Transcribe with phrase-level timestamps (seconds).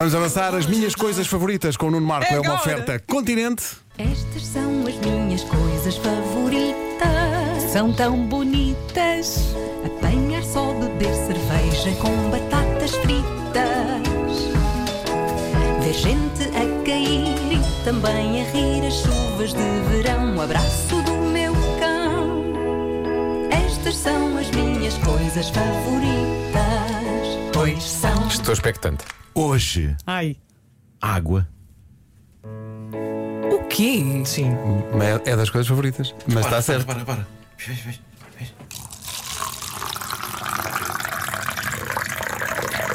[0.00, 2.32] Vamos avançar as minhas coisas favoritas com o Nuno Marco.
[2.32, 3.64] É É, uma oferta continente.
[3.98, 7.72] Estas são as minhas coisas favoritas.
[7.72, 9.40] São tão bonitas.
[9.84, 14.38] Apanhar só, beber cerveja com batatas fritas.
[15.82, 20.36] Ver gente a cair e também a rir as chuvas de verão.
[20.36, 22.44] O abraço do meu cão.
[23.50, 26.22] Estas são as minhas coisas favoritas.
[27.52, 28.28] Pois são.
[28.28, 29.04] Estou expectante.
[29.40, 30.36] Hoje, Ai.
[31.00, 31.46] água.
[32.42, 34.22] O quê?
[34.24, 34.50] Sim.
[34.96, 36.12] Mas É das coisas favoritas.
[36.26, 36.84] Mas está certo.
[36.84, 37.26] Para, para, para.
[37.56, 38.00] Veja, veja,
[38.36, 38.52] veja.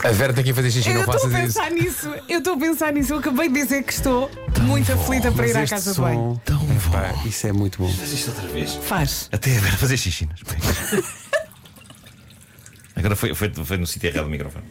[0.06, 1.60] A Vera tem que ir fazer xixi, Eu não estou a faças isso.
[1.60, 2.14] pensar nisso.
[2.28, 3.14] Eu estou a pensar nisso.
[3.14, 4.30] Eu acabei de dizer que estou
[4.64, 6.18] muito aflita para ir à este casa de banho.
[6.20, 6.36] som.
[6.44, 7.26] Tão Epá, bom.
[7.28, 7.88] isso é muito bom.
[7.90, 8.74] Faz isto outra vez.
[8.76, 9.30] Faz.
[9.32, 11.06] Até a Vera fazer xixi nas pernas.
[12.98, 14.66] Agora foi, foi, foi no sítio errado do microfone.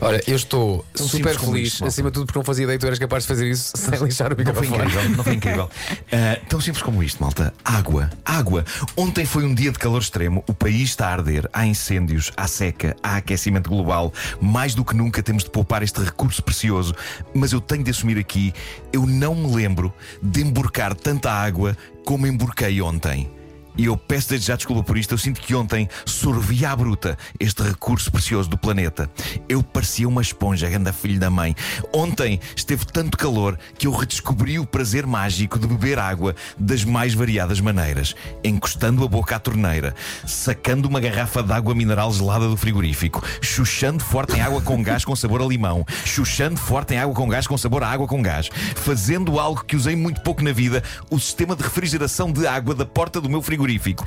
[0.00, 1.86] Olha, eu estou Tão super feliz, malta.
[1.88, 3.98] acima de tudo porque não fazia ideia que tu eras capaz de fazer isso sem
[3.98, 4.84] lixar o Não foi microfone.
[4.84, 5.70] incrível, não foi incrível.
[6.10, 7.52] Ah, tão simples como isto, malta.
[7.64, 8.64] Água, água.
[8.96, 10.42] Ontem foi um dia de calor extremo.
[10.48, 11.48] O país está a arder.
[11.52, 14.12] Há incêndios, há seca, há aquecimento global.
[14.40, 16.94] Mais do que nunca temos de poupar este recurso precioso.
[17.34, 18.54] Mas eu tenho de assumir aqui:
[18.92, 19.92] eu não me lembro
[20.22, 23.30] de emborcar tanta água como emborquei ontem.
[23.76, 25.14] E eu peço desde já desculpa por isto.
[25.14, 29.10] Eu sinto que ontem sorvi à bruta este recurso precioso do planeta.
[29.48, 31.54] Eu parecia uma esponja, ganda filho da mãe.
[31.92, 37.14] Ontem esteve tanto calor que eu redescobri o prazer mágico de beber água das mais
[37.14, 38.14] variadas maneiras.
[38.42, 39.94] Encostando a boca à torneira,
[40.26, 45.04] sacando uma garrafa de água mineral gelada do frigorífico, chuchando forte em água com gás
[45.04, 48.20] com sabor a limão, chuchando forte em água com gás com sabor a água com
[48.20, 52.74] gás, fazendo algo que usei muito pouco na vida, o sistema de refrigeração de água
[52.74, 53.59] da porta do meu frigorífico.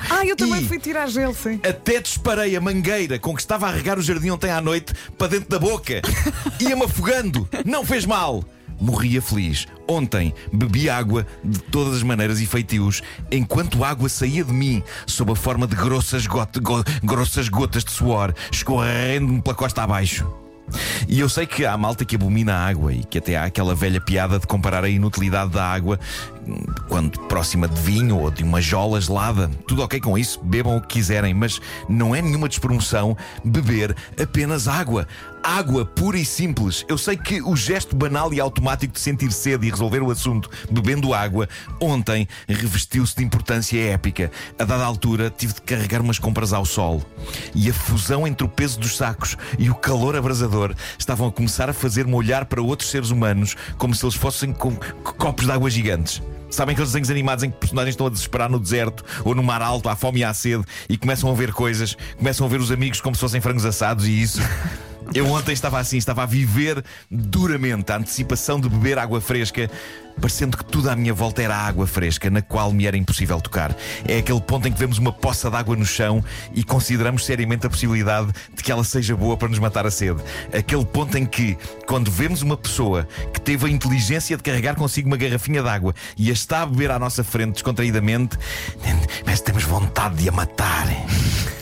[0.09, 1.59] Ah, eu também E fui tirar gel, sim.
[1.67, 5.27] Até disparei a mangueira com que estava a regar o jardim ontem à noite para
[5.27, 6.01] dentro da boca.
[6.59, 7.47] Ia-me afogando.
[7.65, 8.43] Não fez mal.
[8.81, 9.65] Morria feliz.
[9.87, 13.01] Ontem bebi água de todas as maneiras e feitios,
[13.31, 16.45] enquanto a água saía de mim sob a forma de grossas, go-
[17.03, 20.27] grossas gotas de suor, escorrendo-me pela costa abaixo.
[21.07, 23.75] E eu sei que há malta que abomina a água e que até há aquela
[23.75, 25.99] velha piada de comparar a inutilidade da água
[26.87, 29.49] quando próxima de vinho ou de uma jola gelada.
[29.67, 31.59] Tudo ok com isso, bebam o que quiserem, mas
[31.89, 35.07] não é nenhuma despromoção beber apenas água.
[35.43, 36.85] Água pura e simples.
[36.87, 40.49] Eu sei que o gesto banal e automático de sentir sede e resolver o assunto
[40.71, 41.49] bebendo água,
[41.81, 44.31] ontem revestiu-se de importância épica.
[44.57, 47.03] A dada altura, tive de carregar umas compras ao sol.
[47.53, 51.69] E a fusão entre o peso dos sacos e o calor abrasador estavam a começar
[51.69, 54.73] a fazer-me olhar para outros seres humanos como se eles fossem com
[55.03, 56.21] copos de água gigantes.
[56.53, 59.59] Sabem aqueles desenhos animados em que personagens estão a desesperar no deserto ou no mar
[59.59, 62.71] alto, à fome e à sede, e começam a ver coisas, começam a ver os
[62.71, 64.39] amigos como se fossem frangos assados e isso.
[65.13, 69.69] Eu ontem estava assim, estava a viver duramente a antecipação de beber água fresca,
[70.19, 73.75] parecendo que tudo à minha volta era água fresca, na qual me era impossível tocar.
[74.07, 76.23] É aquele ponto em que vemos uma poça de água no chão
[76.55, 80.19] e consideramos seriamente a possibilidade de que ela seja boa para nos matar a sede.
[80.51, 85.07] Aquele ponto em que, quando vemos uma pessoa que teve a inteligência de carregar consigo
[85.07, 88.35] uma garrafinha de água e a está a beber à nossa frente descontraídamente,
[89.27, 90.87] mas temos vontade de a matar.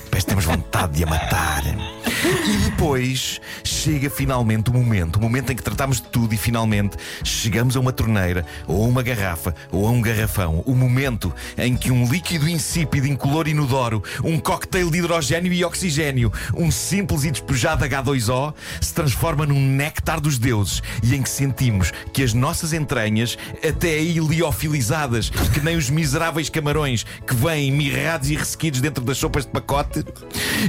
[0.09, 2.00] Parece que temos vontade de a matar.
[2.23, 6.95] E depois chega finalmente o momento, o momento em que tratamos de tudo e finalmente
[7.23, 10.61] chegamos a uma torneira, ou a uma garrafa, ou a um garrafão.
[10.67, 15.65] O momento em que um líquido insípido, incolor e inodoro, um cocktail de hidrogênio e
[15.65, 21.29] oxigênio, um simples e despejado H2O, se transforma num néctar dos deuses e em que
[21.29, 23.35] sentimos que as nossas entranhas,
[23.67, 29.17] até aí liofilizadas, que nem os miseráveis camarões que vêm mirrados e ressequidos dentro das
[29.17, 30.05] sopas de pacote,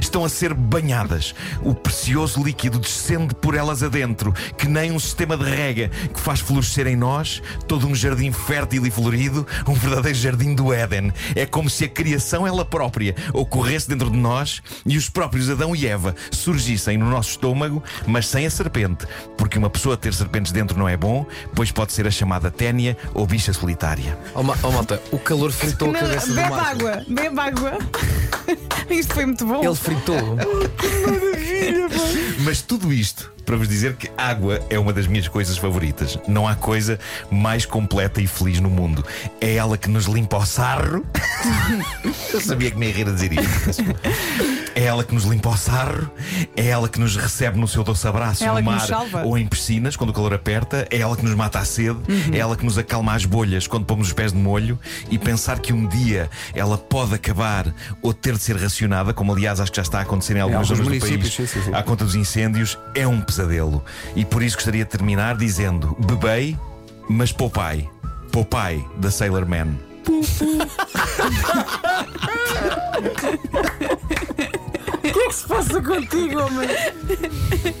[0.01, 1.35] estão a ser banhadas.
[1.61, 6.39] O precioso líquido descende por elas adentro, que nem um sistema de rega que faz
[6.39, 11.11] florescer em nós todo um jardim fértil e florido, um verdadeiro jardim do Éden.
[11.35, 15.75] É como se a criação ela própria ocorresse dentro de nós e os próprios Adão
[15.75, 19.05] e Eva surgissem no nosso estômago, mas sem a serpente,
[19.37, 21.25] porque uma pessoa ter serpentes dentro não é bom,
[21.55, 24.17] pois pode ser a chamada ténia ou bicha solitária.
[24.35, 26.69] Oh, ma- oh, malta, o calor fritou a cabeça do bebe Marco.
[26.87, 27.77] água, bebe água.
[28.89, 29.63] Isto foi muito bom.
[29.63, 30.17] Ele fritou.
[32.39, 36.17] Mas tudo isto para vos dizer que água é uma das minhas coisas favoritas.
[36.27, 39.05] Não há coisa mais completa e feliz no mundo.
[39.39, 41.05] É ela que nos limpa o sarro.
[42.33, 43.83] Eu sabia que me ia rir a dizer isto.
[44.75, 46.09] É ela que nos limpa o sarro,
[46.55, 48.81] é ela que nos recebe no seu doce abraço É no mar
[49.23, 52.33] ou em piscinas quando o calor aperta, é ela que nos mata a sede, Uhum.
[52.33, 54.79] é ela que nos acalma as bolhas quando pomos os pés de molho
[55.09, 59.59] e pensar que um dia ela pode acabar ou ter de ser racionada, como aliás
[59.59, 61.65] acho que já está a acontecer em algumas alguns zonas do país, municípios, sim, sim,
[61.69, 61.75] sim.
[61.75, 63.83] à conta dos incêndios, é um pesadelo.
[64.15, 66.57] E por isso gostaria de terminar dizendo: bebei,
[67.09, 67.87] mas poupai.
[68.31, 69.75] Poupai da Sailor Man.
[74.35, 74.49] Que é
[75.33, 76.69] que se passa contigo, homem?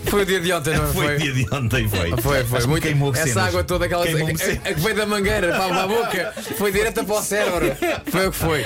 [0.09, 1.17] Foi o dia de ontem, não Foi foi?
[1.17, 2.09] dia de ontem, foi.
[2.21, 2.61] Foi, foi.
[2.61, 3.47] Que Muito, queimou essa cenas.
[3.49, 7.15] água toda, aquela a, a- que veio da mangueira para a boca, foi direta para
[7.15, 7.75] o cérebro.
[8.09, 8.65] Foi o que foi.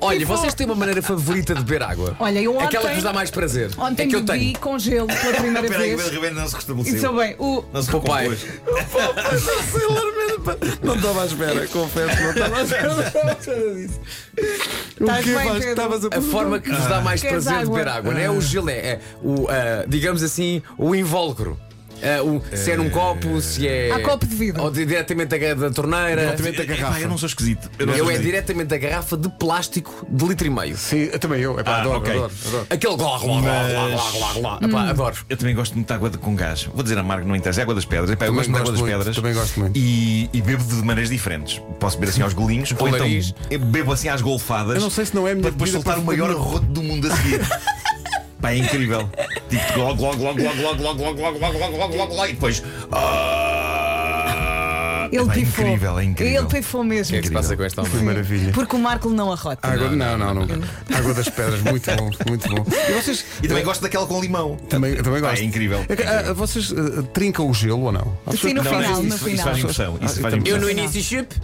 [0.00, 2.16] Olha, vocês têm uma maneira favorita de beber água?
[2.18, 3.70] Olha, eu Aquela que ontem- vos dá mais prazer.
[3.78, 4.58] Ontem é que eu bebi tenho.
[4.58, 6.08] com gelo pela primeira Espera aí, vez.
[6.08, 7.00] o Ribeiro não se E restabeleceu.
[7.00, 8.28] sou bem, o, Não se Papai.
[8.28, 8.58] recompôs.
[10.82, 14.00] Não estava à espera, confesso, não estava à espera disso.
[15.00, 15.68] O Estás que bem, Vasco, Pedro?
[15.70, 17.78] estavas a A forma que vos dá mais Queres prazer de água?
[17.78, 21.58] beber água, não é o gelo, é, é o, ah, digamos assim, o invólucro.
[22.02, 23.90] Ah, o- se é num copo, se é.
[23.92, 24.62] Há copo de vidro.
[24.62, 26.22] Ou de- diretamente da, da torneira.
[26.22, 26.90] Diretamente da garrafa.
[26.96, 27.70] Epá, eu não sou esquisito.
[27.78, 28.32] Eu, não Eu sou é esquisito.
[28.32, 30.76] diretamente da garrafa de plástico de litro e meio.
[30.76, 31.58] Sim, também eu.
[31.58, 32.12] Epá, Ah, adoro, ok.
[32.12, 32.66] adoro, adoro.
[32.70, 34.58] Aquele gló, gló, gló, gló.
[34.62, 34.88] Epá, Hum.
[34.90, 35.16] adoro.
[35.28, 36.64] Eu também gosto muito de água de- com gás.
[36.72, 37.60] Vou dizer amargo, não interessa.
[37.60, 38.10] É água das pedras.
[38.10, 39.16] Epá, eu Também gosto de água das muito, pedras.
[39.16, 39.76] também gosto muito.
[39.78, 41.60] E, e bebo de maneiras diferentes.
[41.80, 43.06] Posso beber assim aos golinhos, ou então
[43.70, 44.76] bebo assim às golfadas.
[44.76, 46.82] Eu não sei se não é a minha Para depois soltar o maior arroto do
[46.82, 47.40] mundo a seguir.
[48.40, 49.10] Pá, é incrível.
[49.48, 52.62] Tipo, glog, glog, glog, glog, glog, glog, glog, glog, glog, glog, glog, glog, glog, e
[52.92, 53.37] ah,
[55.12, 55.64] ele é pifou.
[55.66, 56.40] incrível, é incrível.
[56.42, 57.10] Ele pifou O mesmo.
[57.12, 58.02] que é que se passa com esta alma?
[58.02, 58.52] maravilha.
[58.52, 59.66] Porque o Marco não arrota.
[59.66, 60.42] Água, não, não, não.
[60.96, 62.64] Água das pedras, muito bom, muito bom.
[62.88, 64.56] E vocês E também gosto daquela com limão.
[64.68, 65.84] também, também é incrível.
[65.88, 68.16] É ah, vocês ah, trincam o gelo ou não?
[68.36, 69.44] Sim, no final, no final.
[69.46, 69.98] faz impressão.
[70.02, 71.34] Isso Ah, faz eu no início chup,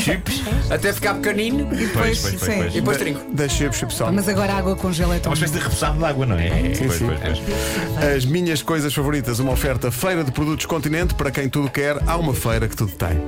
[0.00, 0.42] Chips?
[0.70, 3.34] até ficar pequenino E depois, Pois, pois, e depois trinco.
[3.34, 4.10] Da chip chip só.
[4.12, 6.26] Mas agora a água com gelo é É tão uma espécie de repousado de água,
[6.26, 6.74] não é?
[6.74, 7.06] Sim, Pois, sim.
[7.06, 8.14] pois, pois.
[8.16, 11.96] As minhas coisas favoritas, uma oferta feira de produtos Continente para quem tudo quer.
[12.06, 13.18] Há uma feira que tudo tem.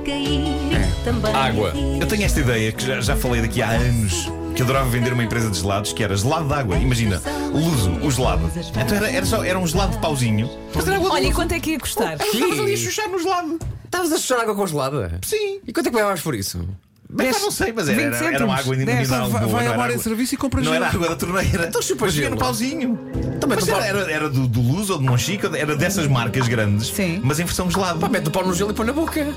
[1.03, 1.73] Também Água.
[1.99, 4.31] Eu tenho esta ideia que já, já falei daqui há anos.
[4.55, 6.77] Que adorava vender uma empresa de gelados que era gelado de água.
[6.77, 7.21] Imagina,
[7.53, 8.51] Luso, o gelado.
[8.55, 10.49] Então era, era, só, era um gelado de pauzinho.
[10.75, 11.35] Mas era água de Olha, e Luso.
[11.37, 12.17] quanto é que ia custar?
[12.21, 13.59] Estavas ali a chuchar no gelado.
[13.85, 15.19] Estavas a chuchar água congelada?
[15.23, 15.61] Sim.
[15.65, 16.67] E quanto é que levavas por isso?
[17.13, 19.29] Dez- pá, não sei, mas era, 20 era, era uma água mineral.
[19.29, 20.85] Vai- vai não bar em serviço e compra Não gelo.
[20.85, 21.65] era água da torneira.
[21.67, 22.31] Então chupa Mas gelo.
[22.31, 22.97] no pauzinho.
[23.39, 26.47] Também Mas tu era, era, era do, do Luz ou do Monchique, era dessas marcas
[26.47, 26.87] grandes.
[26.87, 27.19] Sim.
[27.23, 27.99] Mas em versão gelado.
[27.99, 29.27] Pá, mete o pau no gelo e põe na boca.